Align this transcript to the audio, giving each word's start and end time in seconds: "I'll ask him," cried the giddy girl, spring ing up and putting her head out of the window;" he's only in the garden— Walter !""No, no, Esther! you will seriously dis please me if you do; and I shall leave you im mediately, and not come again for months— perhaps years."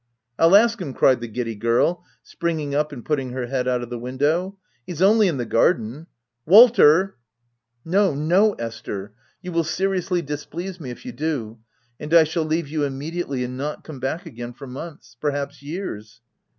"I'll 0.39 0.55
ask 0.55 0.81
him," 0.81 0.95
cried 0.95 1.21
the 1.21 1.27
giddy 1.27 1.53
girl, 1.53 2.03
spring 2.23 2.59
ing 2.59 2.73
up 2.73 2.91
and 2.91 3.05
putting 3.05 3.33
her 3.33 3.45
head 3.45 3.67
out 3.67 3.83
of 3.83 3.91
the 3.91 3.99
window;" 3.99 4.57
he's 4.87 4.99
only 4.99 5.27
in 5.27 5.37
the 5.37 5.45
garden— 5.45 6.07
Walter 6.47 7.17
!""No, 7.95 8.15
no, 8.15 8.53
Esther! 8.53 9.13
you 9.43 9.51
will 9.51 9.63
seriously 9.63 10.23
dis 10.23 10.43
please 10.43 10.79
me 10.79 10.89
if 10.89 11.05
you 11.05 11.11
do; 11.11 11.59
and 11.99 12.15
I 12.15 12.23
shall 12.23 12.45
leave 12.45 12.67
you 12.67 12.83
im 12.83 12.97
mediately, 12.97 13.43
and 13.43 13.57
not 13.57 13.83
come 13.83 14.01
again 14.03 14.53
for 14.53 14.65
months— 14.65 15.17
perhaps 15.21 15.61
years." 15.61 16.19